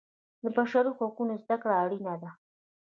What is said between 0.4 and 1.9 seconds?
د بشري حقونو زده کړه